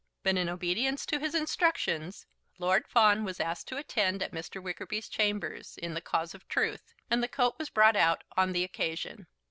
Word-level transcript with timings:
But 0.23 0.35
in 0.35 0.49
obedience 0.49 1.05
to 1.05 1.19
his 1.19 1.35
instructions, 1.35 2.25
Lord 2.57 2.87
Fawn 2.87 3.23
was 3.23 3.39
asked 3.39 3.67
to 3.67 3.77
attend 3.77 4.23
at 4.23 4.31
Mr. 4.31 4.59
Wickerby's 4.59 5.07
chambers, 5.07 5.77
in 5.77 5.93
the 5.93 6.01
cause 6.01 6.33
of 6.33 6.47
truth, 6.47 6.95
and 7.11 7.21
the 7.21 7.27
coat 7.27 7.53
was 7.59 7.69
brought 7.69 7.95
out 7.95 8.23
on 8.35 8.51
the 8.51 8.63
occasion. 8.63 9.27